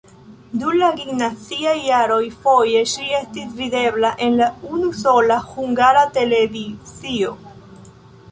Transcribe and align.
Dum 0.61 0.77
la 0.77 0.87
gimnaziaj 0.99 1.73
jaroj 1.87 2.21
foje 2.45 2.79
ŝi 2.93 3.05
estis 3.19 3.53
videbla 3.59 4.11
en 4.29 4.39
la 4.41 4.49
unusola 4.77 5.39
Hungara 5.51 6.07
Televizio. 6.19 7.37